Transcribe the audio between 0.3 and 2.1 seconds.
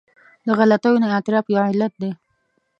د غلطیو نه اعتراف یو علت